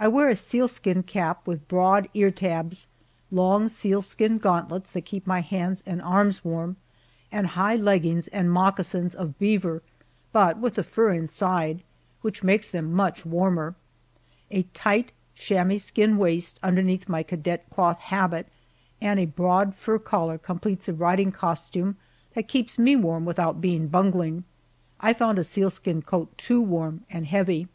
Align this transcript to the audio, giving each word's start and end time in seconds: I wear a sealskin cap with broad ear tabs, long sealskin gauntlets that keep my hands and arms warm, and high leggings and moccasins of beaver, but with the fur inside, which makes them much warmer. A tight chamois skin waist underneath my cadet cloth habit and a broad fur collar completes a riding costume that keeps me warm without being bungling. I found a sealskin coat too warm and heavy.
I 0.00 0.08
wear 0.08 0.30
a 0.30 0.34
sealskin 0.34 1.02
cap 1.02 1.46
with 1.46 1.68
broad 1.68 2.08
ear 2.14 2.30
tabs, 2.30 2.86
long 3.30 3.68
sealskin 3.68 4.38
gauntlets 4.38 4.90
that 4.92 5.02
keep 5.04 5.26
my 5.26 5.42
hands 5.42 5.82
and 5.84 6.00
arms 6.00 6.42
warm, 6.42 6.76
and 7.30 7.48
high 7.48 7.76
leggings 7.76 8.28
and 8.28 8.50
moccasins 8.50 9.14
of 9.14 9.38
beaver, 9.38 9.82
but 10.32 10.56
with 10.56 10.76
the 10.76 10.82
fur 10.82 11.12
inside, 11.12 11.82
which 12.22 12.42
makes 12.42 12.66
them 12.66 12.94
much 12.94 13.26
warmer. 13.26 13.74
A 14.50 14.62
tight 14.72 15.12
chamois 15.34 15.76
skin 15.76 16.16
waist 16.16 16.58
underneath 16.62 17.06
my 17.06 17.22
cadet 17.22 17.68
cloth 17.68 17.98
habit 17.98 18.46
and 19.02 19.20
a 19.20 19.26
broad 19.26 19.74
fur 19.74 19.98
collar 19.98 20.38
completes 20.38 20.88
a 20.88 20.94
riding 20.94 21.30
costume 21.30 21.98
that 22.32 22.48
keeps 22.48 22.78
me 22.78 22.96
warm 22.96 23.26
without 23.26 23.60
being 23.60 23.88
bungling. 23.88 24.44
I 24.98 25.12
found 25.12 25.38
a 25.38 25.44
sealskin 25.44 26.00
coat 26.00 26.38
too 26.38 26.62
warm 26.62 27.04
and 27.10 27.26
heavy. 27.26 27.68